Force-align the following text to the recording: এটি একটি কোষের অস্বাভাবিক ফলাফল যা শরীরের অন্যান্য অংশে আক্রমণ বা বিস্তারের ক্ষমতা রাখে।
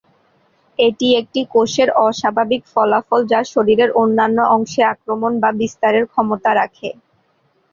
এটি 0.79 1.07
একটি 1.15 1.41
কোষের 1.53 1.89
অস্বাভাবিক 2.05 2.61
ফলাফল 2.73 3.21
যা 3.31 3.39
শরীরের 3.51 3.89
অন্যান্য 3.95 4.37
অংশে 4.55 4.81
আক্রমণ 4.93 5.31
বা 5.39 5.49
বিস্তারের 5.61 6.05
ক্ষমতা 6.11 6.51
রাখে। 6.55 6.89